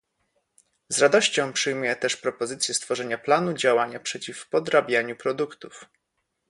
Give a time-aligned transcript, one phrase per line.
[0.89, 5.85] Z radością przyjmuję też propozycję stworzenia planu działania przeciw podrabianiu produktów